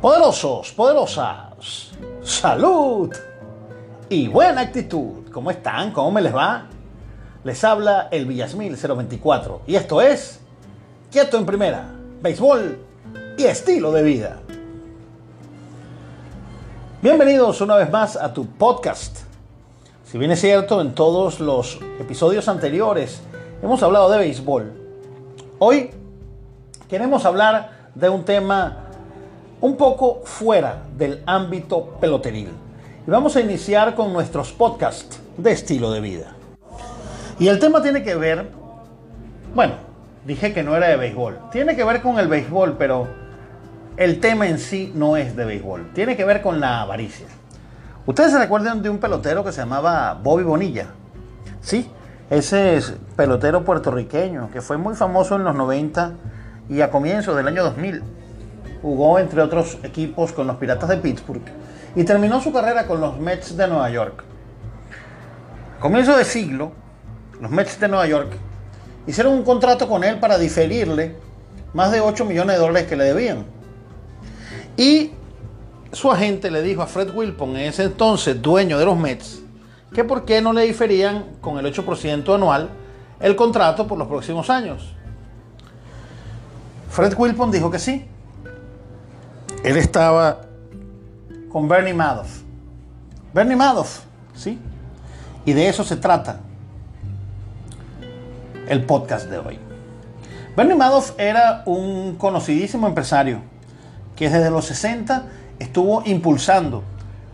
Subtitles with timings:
[0.00, 1.90] Poderosos, poderosas,
[2.22, 3.12] salud
[4.08, 5.28] y buena actitud.
[5.32, 5.90] ¿Cómo están?
[5.90, 6.66] ¿Cómo me les va?
[7.42, 10.38] Les habla el Villasmil 024 y esto es
[11.10, 11.90] Quieto en Primera,
[12.22, 12.78] Béisbol
[13.36, 14.38] y Estilo de Vida.
[17.02, 19.18] Bienvenidos una vez más a tu podcast.
[20.04, 23.20] Si bien es cierto, en todos los episodios anteriores
[23.60, 24.72] hemos hablado de béisbol,
[25.58, 25.90] hoy
[26.88, 28.84] queremos hablar de un tema
[29.60, 32.50] un poco fuera del ámbito peloteril.
[33.06, 36.34] Y vamos a iniciar con nuestros podcasts de estilo de vida.
[37.38, 38.50] Y el tema tiene que ver,
[39.54, 39.74] bueno,
[40.24, 41.38] dije que no era de béisbol.
[41.50, 43.08] Tiene que ver con el béisbol, pero
[43.96, 45.92] el tema en sí no es de béisbol.
[45.94, 47.26] Tiene que ver con la avaricia.
[48.06, 50.86] Ustedes se recuerdan de un pelotero que se llamaba Bobby Bonilla.
[51.60, 51.90] Sí,
[52.30, 52.80] ese
[53.16, 56.12] pelotero puertorriqueño que fue muy famoso en los 90
[56.68, 58.17] y a comienzos del año 2000
[58.82, 61.42] jugó entre otros equipos con los Piratas de Pittsburgh
[61.94, 64.24] y terminó su carrera con los Mets de Nueva York.
[65.76, 66.72] A comienzo de siglo,
[67.40, 68.32] los Mets de Nueva York
[69.06, 71.16] hicieron un contrato con él para diferirle
[71.72, 73.46] más de 8 millones de dólares que le debían.
[74.76, 75.12] Y
[75.92, 79.40] su agente le dijo a Fred Wilpon, en ese entonces dueño de los Mets,
[79.92, 82.70] que por qué no le diferían con el 8% anual
[83.20, 84.94] el contrato por los próximos años.
[86.90, 88.06] Fred Wilpon dijo que sí,
[89.64, 90.42] él estaba
[91.50, 92.42] con Bernie Madoff.
[93.32, 94.00] Bernie Madoff,
[94.34, 94.58] ¿sí?
[95.44, 96.40] Y de eso se trata
[98.68, 99.58] el podcast de hoy.
[100.56, 103.40] Bernie Madoff era un conocidísimo empresario
[104.16, 105.24] que desde los 60
[105.58, 106.82] estuvo impulsando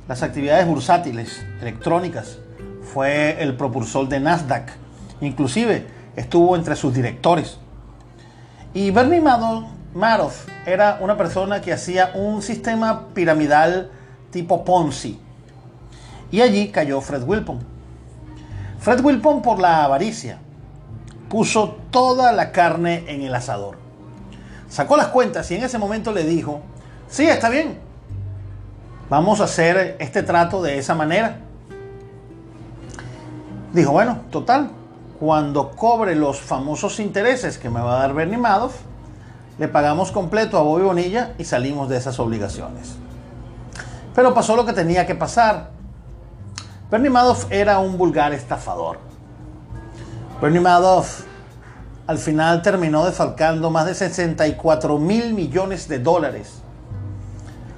[0.08, 2.38] las actividades bursátiles, electrónicas.
[2.82, 4.70] Fue el propulsor de Nasdaq.
[5.20, 7.58] Inclusive estuvo entre sus directores.
[8.74, 9.64] Y Bernie Madoff
[9.94, 13.90] Madoff era una persona que hacía un sistema piramidal
[14.30, 15.20] tipo Ponzi.
[16.32, 17.60] Y allí cayó Fred Wilpon.
[18.80, 20.38] Fred Wilpon por la avaricia
[21.28, 23.78] puso toda la carne en el asador.
[24.68, 26.60] Sacó las cuentas y en ese momento le dijo,
[27.08, 27.78] sí, está bien,
[29.08, 31.38] vamos a hacer este trato de esa manera.
[33.72, 34.70] Dijo, bueno, total,
[35.20, 38.74] cuando cobre los famosos intereses que me va a dar Bernie Madoff,
[39.58, 42.96] le pagamos completo a Bobby Bonilla y salimos de esas obligaciones.
[44.14, 45.70] Pero pasó lo que tenía que pasar.
[46.90, 48.98] Bernie Madoff era un vulgar estafador.
[50.40, 51.24] Bernie Madoff
[52.06, 56.60] al final terminó defalcando más de 64 mil millones de dólares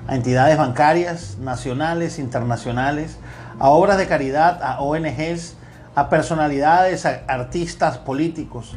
[0.09, 3.19] a entidades bancarias, nacionales, internacionales,
[3.59, 5.55] a obras de caridad, a ONGs,
[5.95, 8.75] a personalidades, a artistas políticos.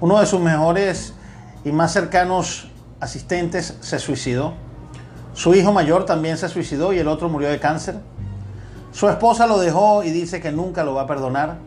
[0.00, 1.14] Uno de sus mejores
[1.64, 2.68] y más cercanos
[3.00, 4.54] asistentes se suicidó.
[5.34, 7.96] Su hijo mayor también se suicidó y el otro murió de cáncer.
[8.92, 11.58] Su esposa lo dejó y dice que nunca lo va a perdonar.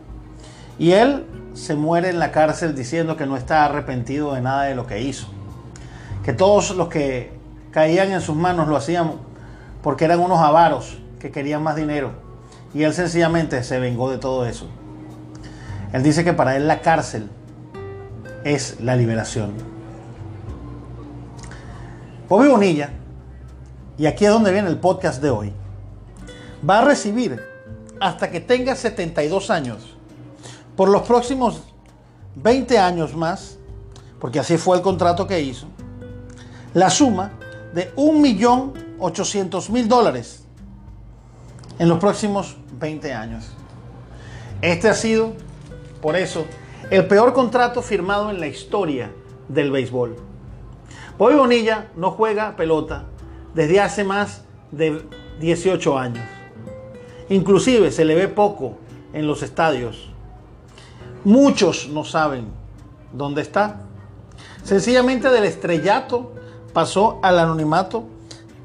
[0.78, 4.74] Y él se muere en la cárcel diciendo que no está arrepentido de nada de
[4.74, 5.28] lo que hizo.
[6.24, 7.32] Que todos los que
[7.70, 9.12] caían en sus manos lo hacían
[9.82, 12.12] porque eran unos avaros que querían más dinero.
[12.74, 14.68] Y él sencillamente se vengó de todo eso.
[15.92, 17.30] Él dice que para él la cárcel
[18.42, 19.73] es la liberación.
[22.34, 22.90] Bobby Bonilla,
[23.96, 25.52] y aquí es donde viene el podcast de hoy,
[26.68, 27.40] va a recibir
[28.00, 29.94] hasta que tenga 72 años,
[30.74, 31.62] por los próximos
[32.34, 33.56] 20 años más,
[34.18, 35.68] porque así fue el contrato que hizo,
[36.72, 37.30] la suma
[37.72, 40.42] de 1.800.000 dólares
[41.78, 43.44] en los próximos 20 años.
[44.60, 45.34] Este ha sido,
[46.02, 46.46] por eso,
[46.90, 49.12] el peor contrato firmado en la historia
[49.48, 50.33] del béisbol.
[51.16, 53.04] Bobby Bonilla no juega pelota
[53.54, 54.42] desde hace más
[54.72, 55.02] de
[55.40, 56.24] 18 años.
[57.28, 58.78] Inclusive se le ve poco
[59.12, 60.10] en los estadios.
[61.24, 62.46] Muchos no saben
[63.12, 63.82] dónde está.
[64.64, 66.32] Sencillamente del estrellato
[66.72, 68.04] pasó al anonimato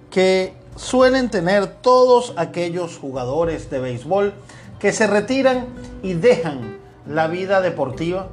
[0.09, 4.33] que suelen tener todos aquellos jugadores de béisbol
[4.79, 5.67] que se retiran
[6.01, 8.29] y dejan la vida deportiva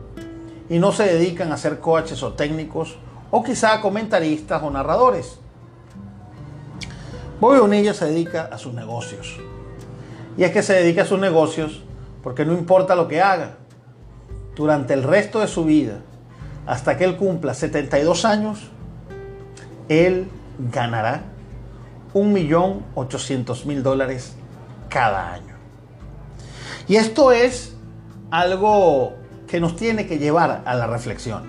[0.70, 2.96] y no se dedican a ser coaches o técnicos
[3.30, 5.38] o quizá comentaristas o narradores.
[7.40, 9.38] Bobby Bonilla se dedica a sus negocios.
[10.36, 11.82] Y es que se dedica a sus negocios
[12.22, 13.56] porque no importa lo que haga,
[14.56, 16.00] durante el resto de su vida,
[16.66, 18.70] hasta que él cumpla 72 años,
[19.88, 20.28] él
[20.72, 21.22] ganará
[22.14, 24.34] 1.800.000 dólares
[24.88, 25.54] cada año.
[26.88, 27.76] Y esto es
[28.30, 29.14] algo
[29.46, 31.48] que nos tiene que llevar a la reflexión.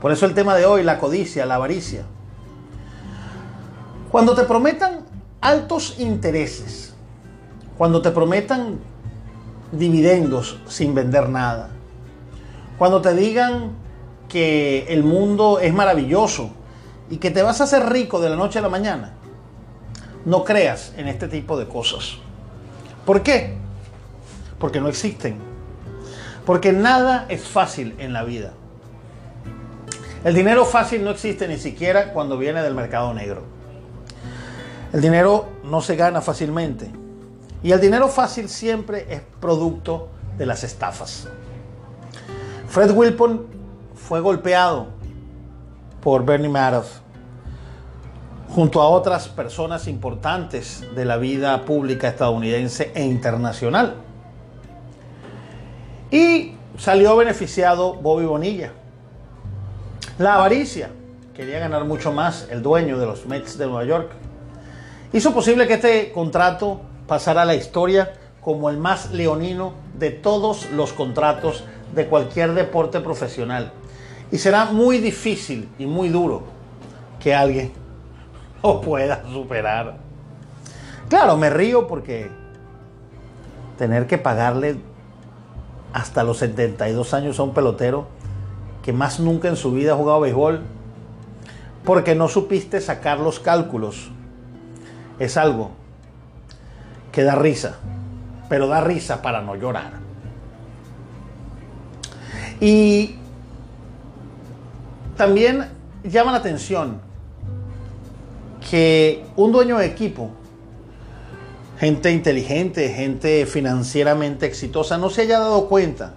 [0.00, 2.04] Por eso el tema de hoy, la codicia, la avaricia.
[4.10, 5.00] Cuando te prometan
[5.40, 6.94] altos intereses,
[7.76, 8.78] cuando te prometan
[9.72, 11.70] dividendos sin vender nada,
[12.78, 13.72] cuando te digan
[14.28, 16.50] que el mundo es maravilloso
[17.10, 19.14] y que te vas a hacer rico de la noche a la mañana,
[20.24, 22.18] no creas en este tipo de cosas.
[23.04, 23.56] ¿Por qué?
[24.58, 25.38] Porque no existen.
[26.44, 28.52] Porque nada es fácil en la vida.
[30.24, 33.42] El dinero fácil no existe ni siquiera cuando viene del mercado negro.
[34.92, 36.90] El dinero no se gana fácilmente.
[37.62, 41.28] Y el dinero fácil siempre es producto de las estafas.
[42.68, 43.46] Fred Wilpon
[43.94, 44.88] fue golpeado
[46.02, 47.00] por Bernie Madoff
[48.48, 53.96] junto a otras personas importantes de la vida pública estadounidense e internacional.
[56.10, 58.72] Y salió beneficiado Bobby Bonilla.
[60.18, 60.90] La avaricia,
[61.32, 64.10] quería ganar mucho más el dueño de los Mets de Nueva York,
[65.12, 70.72] hizo posible que este contrato pasara a la historia como el más leonino de todos
[70.72, 71.62] los contratos
[71.94, 73.70] de cualquier deporte profesional.
[74.32, 76.42] Y será muy difícil y muy duro
[77.20, 77.72] que alguien
[78.64, 79.98] lo pueda superar.
[81.08, 82.28] Claro, me río porque
[83.78, 84.78] tener que pagarle
[85.92, 88.17] hasta los 72 años a un pelotero
[88.88, 90.62] que más nunca en su vida ha jugado béisbol
[91.84, 94.10] porque no supiste sacar los cálculos.
[95.18, 95.72] Es algo
[97.12, 97.76] que da risa,
[98.48, 99.92] pero da risa para no llorar.
[102.62, 103.16] Y
[105.18, 105.68] también
[106.02, 107.02] llama la atención
[108.70, 110.30] que un dueño de equipo,
[111.78, 116.14] gente inteligente, gente financieramente exitosa, no se haya dado cuenta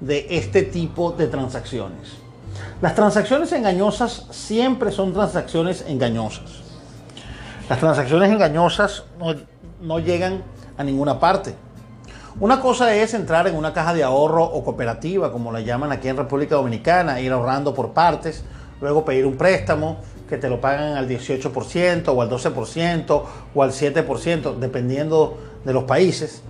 [0.00, 2.20] de este tipo de transacciones.
[2.80, 6.62] Las transacciones engañosas siempre son transacciones engañosas.
[7.68, 9.04] Las transacciones engañosas
[9.80, 10.42] no, llegan
[10.76, 11.54] a ninguna parte.
[12.40, 16.08] Una cosa es entrar en una caja de ahorro o cooperativa, como la llaman aquí
[16.08, 18.44] en República Dominicana, ir ahorrando por partes,
[18.80, 19.98] luego pedir un préstamo
[20.28, 23.22] que te lo pagan al 18% o al 12%
[23.54, 26.42] o al 7%, dependiendo de los países.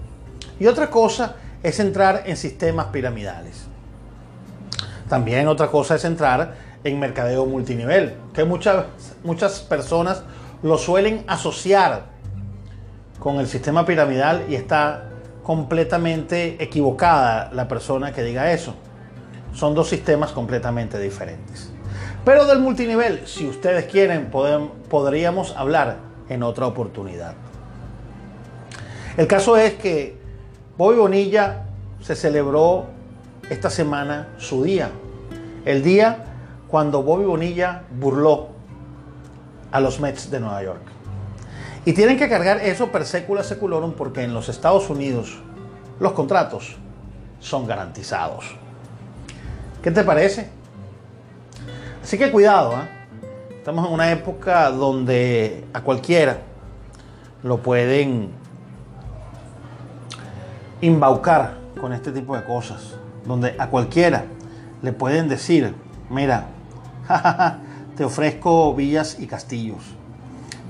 [0.61, 3.65] Y otra cosa es entrar en sistemas piramidales.
[5.09, 6.55] También otra cosa es entrar
[6.85, 8.87] en mercadeo multinivel, que muchas,
[9.25, 10.23] muchas personas
[10.63, 12.05] lo suelen asociar
[13.19, 15.11] con el sistema piramidal y está
[15.43, 18.75] completamente equivocada la persona que diga eso.
[19.53, 21.71] Son dos sistemas completamente diferentes.
[22.25, 25.97] Pero del multinivel, si ustedes quieren, podríamos hablar
[26.29, 27.35] en otra oportunidad.
[29.17, 30.20] El caso es que
[30.81, 31.65] Bobby Bonilla
[32.01, 32.87] se celebró
[33.51, 34.89] esta semana su día.
[35.67, 36.25] El día
[36.69, 38.49] cuando Bobby Bonilla burló
[39.73, 40.81] a los Mets de Nueva York.
[41.85, 45.43] Y tienen que cargar eso per secula seculorum porque en los Estados Unidos
[45.99, 46.77] los contratos
[47.41, 48.47] son garantizados.
[49.83, 50.49] ¿Qué te parece?
[52.03, 52.89] Así que cuidado, ¿eh?
[53.59, 56.39] estamos en una época donde a cualquiera
[57.43, 58.40] lo pueden
[60.81, 62.95] embaucar con este tipo de cosas,
[63.27, 64.25] donde a cualquiera
[64.83, 65.75] le pueden decir,
[66.09, 66.47] mira,
[67.97, 69.83] te ofrezco villas y castillos,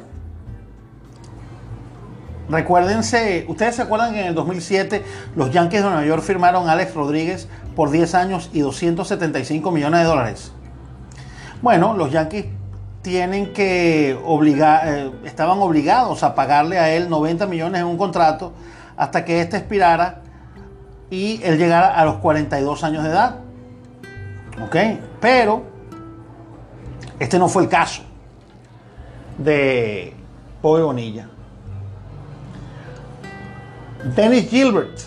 [2.50, 5.04] recuérdense, ustedes se acuerdan que en el 2007
[5.36, 10.00] los Yankees de Nueva York firmaron a Alex Rodríguez por 10 años y 275 millones
[10.00, 10.52] de dólares.
[11.62, 12.46] Bueno, los Yankees
[13.02, 18.52] tienen que obligar, eh, estaban obligados a pagarle a él 90 millones en un contrato
[18.96, 20.22] hasta que este expirara
[21.10, 23.36] y él llegara a los 42 años de edad.
[24.62, 24.76] ¿Ok?
[25.20, 25.62] Pero
[27.18, 28.02] este no fue el caso
[29.38, 30.14] de
[30.62, 31.28] Bobby Bonilla.
[34.04, 34.98] Dennis Gilbert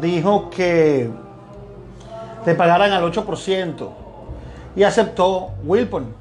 [0.00, 1.10] dijo que
[2.44, 3.88] le pagaran al 8%
[4.76, 6.12] y aceptó Wilpon.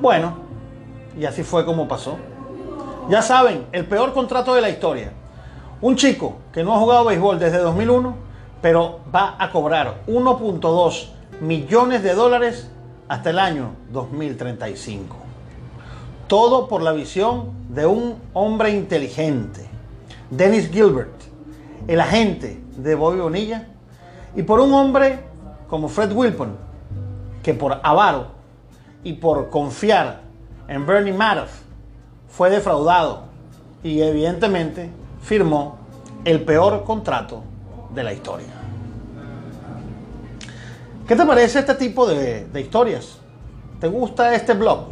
[0.00, 0.36] Bueno,
[1.18, 2.16] y así fue como pasó.
[3.08, 5.12] Ya saben, el peor contrato de la historia.
[5.80, 8.14] Un chico que no ha jugado béisbol desde 2001,
[8.62, 11.08] pero va a cobrar 1.2
[11.40, 12.70] millones de dólares
[13.08, 15.16] hasta el año 2035.
[16.28, 19.68] Todo por la visión de un hombre inteligente,
[20.30, 21.14] Dennis Gilbert,
[21.86, 23.68] el agente de Bobby Bonilla,
[24.34, 25.20] y por un hombre
[25.68, 26.56] como Fred Wilpon,
[27.42, 28.28] que por avaro
[29.04, 30.22] y por confiar
[30.68, 31.60] en Bernie Madoff
[32.28, 33.22] fue defraudado
[33.82, 34.90] y evidentemente
[35.22, 35.78] firmó
[36.24, 37.42] el peor contrato
[37.94, 38.48] de la historia.
[41.06, 43.18] ¿Qué te parece este tipo de, de historias?
[43.78, 44.88] ¿Te gusta este blog?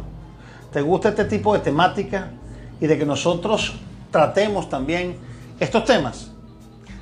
[0.71, 2.31] ¿Te gusta este tipo de temática
[2.79, 3.75] y de que nosotros
[4.15, 5.17] tratemos también
[5.59, 6.31] estos temas?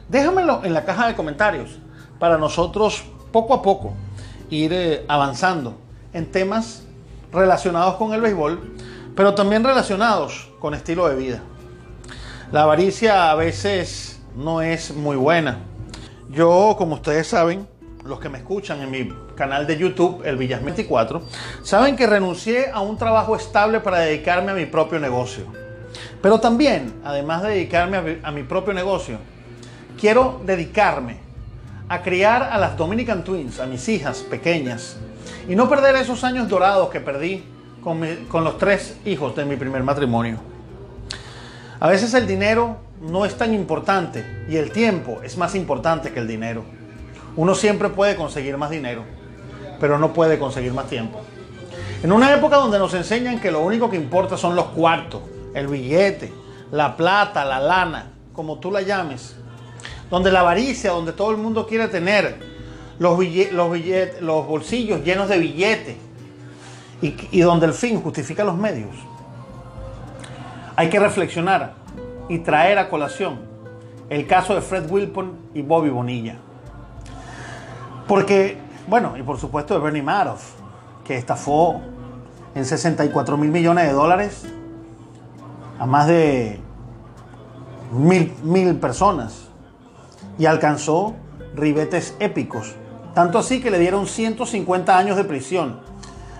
[0.09, 1.77] Déjamelo en la caja de comentarios
[2.17, 3.93] para nosotros poco a poco
[4.49, 5.77] ir eh, avanzando
[6.11, 6.81] en temas
[7.31, 8.73] relacionados con el béisbol,
[9.15, 11.41] pero también relacionados con estilo de vida.
[12.51, 15.59] La avaricia a veces no es muy buena.
[16.31, 17.67] Yo, como ustedes saben,
[18.05, 21.21] los que me escuchan en mi canal de YouTube, el Villas 24,
[21.61, 25.62] saben que renuncié a un trabajo estable para dedicarme a mi propio negocio.
[26.23, 29.17] Pero también, además de dedicarme a mi, propio negocio,
[29.99, 31.17] quiero dedicarme
[31.89, 34.95] a criar a las Dominican Twins, a mis hijas pequeñas,
[35.49, 37.43] y no perder esos años dorados que perdí
[37.83, 40.37] con los tres hijos de mi primer matrimonio.
[41.81, 46.21] A veces el dinero no es tan importante y el tiempo es más importante que
[46.21, 46.63] el dinero.
[47.35, 49.03] Uno siempre puede conseguir más dinero,
[49.77, 51.19] pero no puede conseguir más tiempo.
[52.01, 55.67] En una época donde nos enseñan que lo único que importa son los cuartos, el
[55.67, 56.33] billete,
[56.71, 59.35] la plata, la lana, como tú la llames,
[60.09, 62.39] donde la avaricia, donde todo el mundo quiere tener
[62.99, 63.19] los,
[64.21, 65.97] los bolsillos llenos de billetes
[67.01, 68.95] y, y donde el fin justifica los medios.
[70.75, 71.73] Hay que reflexionar
[72.29, 73.39] y traer a colación
[74.09, 76.37] el caso de Fred Wilpon y Bobby Bonilla.
[78.07, 78.57] Porque,
[78.87, 80.53] bueno, y por supuesto de Bernie Madoff,
[81.05, 81.81] que estafó
[82.55, 84.45] en 64 mil millones de dólares
[85.79, 86.59] a más de
[87.91, 89.49] mil, mil personas
[90.37, 91.15] y alcanzó
[91.55, 92.75] ribetes épicos.
[93.13, 95.79] Tanto así que le dieron 150 años de prisión,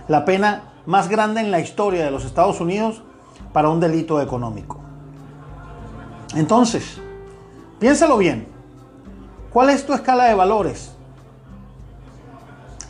[0.08, 3.04] la pena más grande en la historia de los Estados Unidos
[3.54, 4.80] para un delito económico.
[6.36, 7.00] Entonces,
[7.80, 8.48] piénsalo bien.
[9.52, 10.94] ¿Cuál es tu escala de valores?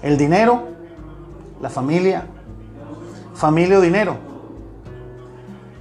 [0.01, 0.69] El dinero,
[1.61, 2.25] la familia,
[3.35, 4.32] familia o dinero.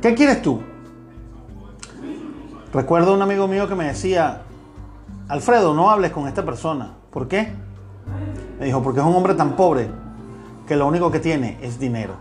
[0.02, 0.60] ¿Qué quieres tú?
[2.74, 4.42] Recuerdo un amigo mío que me decía,
[5.28, 6.94] Alfredo, no hables con esta persona.
[7.12, 7.52] ¿Por qué?
[8.58, 9.88] Me dijo, porque es un hombre tan pobre
[10.66, 12.16] que lo único que tiene es dinero.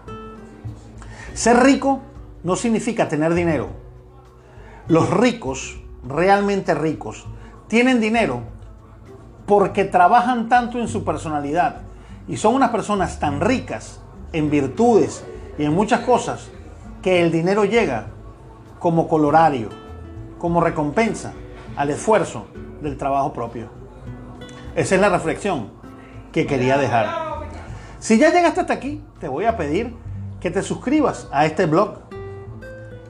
[1.33, 2.01] Ser rico
[2.43, 3.69] no significa tener dinero.
[4.87, 7.25] Los ricos, realmente ricos,
[7.67, 8.41] tienen dinero
[9.47, 11.77] porque trabajan tanto en su personalidad
[12.27, 13.99] y son unas personas tan ricas
[14.33, 15.23] en virtudes
[15.57, 16.51] y en muchas cosas
[17.01, 18.07] que el dinero llega
[18.79, 19.69] como colorario,
[20.37, 21.33] como recompensa
[21.75, 22.47] al esfuerzo
[22.81, 23.69] del trabajo propio.
[24.75, 25.69] Esa es la reflexión
[26.31, 27.31] que quería dejar.
[27.99, 29.93] Si ya llegaste hasta aquí, te voy a pedir
[30.39, 31.99] que te suscribas a este blog,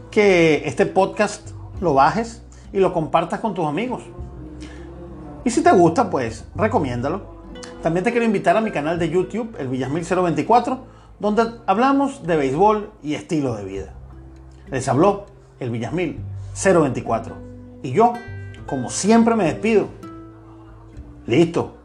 [0.10, 2.44] que este podcast lo bajes
[2.74, 4.04] y lo compartas con tus amigos.
[5.44, 7.40] Y si te gusta, pues recomiéndalo.
[7.82, 10.80] También te quiero invitar a mi canal de YouTube, el Villasmil 024,
[11.22, 13.94] donde hablamos de béisbol y estilo de vida.
[14.72, 15.28] Les habló
[15.60, 16.20] el Villasmil
[16.56, 17.36] 024.
[17.84, 18.14] Y yo,
[18.66, 19.86] como siempre, me despido.
[21.28, 21.76] Listo.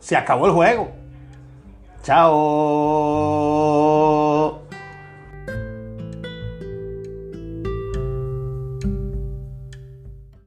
[0.00, 0.90] Se acabó el juego.
[2.02, 2.28] Chao.